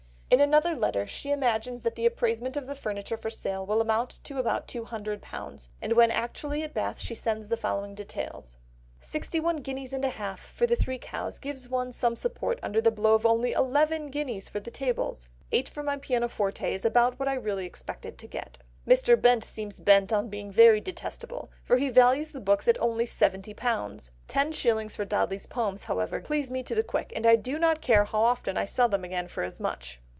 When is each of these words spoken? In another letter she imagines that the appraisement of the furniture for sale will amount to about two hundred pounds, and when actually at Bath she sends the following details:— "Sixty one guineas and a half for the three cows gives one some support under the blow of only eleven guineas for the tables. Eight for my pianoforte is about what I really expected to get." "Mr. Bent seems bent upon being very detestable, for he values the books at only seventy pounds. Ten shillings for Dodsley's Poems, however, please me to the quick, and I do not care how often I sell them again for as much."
In 0.33 0.39
another 0.39 0.75
letter 0.75 1.05
she 1.07 1.29
imagines 1.29 1.81
that 1.81 1.95
the 1.95 2.05
appraisement 2.05 2.55
of 2.55 2.65
the 2.65 2.73
furniture 2.73 3.17
for 3.17 3.29
sale 3.29 3.65
will 3.65 3.81
amount 3.81 4.11
to 4.23 4.37
about 4.39 4.65
two 4.65 4.85
hundred 4.85 5.21
pounds, 5.21 5.67
and 5.81 5.91
when 5.91 6.09
actually 6.09 6.63
at 6.63 6.73
Bath 6.73 7.01
she 7.01 7.13
sends 7.13 7.49
the 7.49 7.57
following 7.57 7.93
details:— 7.95 8.55
"Sixty 9.01 9.41
one 9.41 9.57
guineas 9.57 9.91
and 9.91 10.05
a 10.05 10.09
half 10.09 10.39
for 10.39 10.65
the 10.65 10.77
three 10.77 10.97
cows 10.97 11.37
gives 11.37 11.67
one 11.67 11.91
some 11.91 12.15
support 12.15 12.59
under 12.63 12.79
the 12.79 12.91
blow 12.93 13.13
of 13.13 13.25
only 13.25 13.51
eleven 13.51 14.09
guineas 14.09 14.47
for 14.47 14.61
the 14.61 14.71
tables. 14.71 15.27
Eight 15.51 15.67
for 15.67 15.83
my 15.83 15.97
pianoforte 15.97 16.63
is 16.73 16.85
about 16.85 17.19
what 17.19 17.27
I 17.27 17.33
really 17.33 17.65
expected 17.65 18.17
to 18.17 18.25
get." 18.27 18.59
"Mr. 18.87 19.21
Bent 19.21 19.43
seems 19.43 19.81
bent 19.81 20.13
upon 20.13 20.29
being 20.29 20.49
very 20.49 20.79
detestable, 20.79 21.51
for 21.61 21.75
he 21.75 21.89
values 21.89 22.31
the 22.31 22.39
books 22.39 22.69
at 22.69 22.79
only 22.79 23.05
seventy 23.05 23.53
pounds. 23.53 24.11
Ten 24.29 24.53
shillings 24.53 24.95
for 24.95 25.03
Dodsley's 25.05 25.45
Poems, 25.45 25.83
however, 25.83 26.21
please 26.21 26.49
me 26.49 26.63
to 26.63 26.73
the 26.73 26.83
quick, 26.83 27.11
and 27.17 27.25
I 27.25 27.35
do 27.35 27.59
not 27.59 27.81
care 27.81 28.05
how 28.05 28.21
often 28.21 28.55
I 28.55 28.63
sell 28.63 28.87
them 28.87 29.03
again 29.03 29.27
for 29.27 29.43
as 29.43 29.59
much." 29.59 29.99